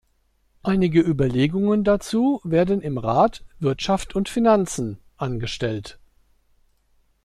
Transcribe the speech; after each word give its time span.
Einige 0.63 0.99
Überlegungen 1.01 1.83
dazu 1.83 2.41
werden 2.43 2.81
im 2.81 2.97
Rat 2.97 3.45
"Wirtschaft 3.59 4.15
und 4.15 4.29
Finanzen" 4.29 4.97
angestellt. 5.17 5.99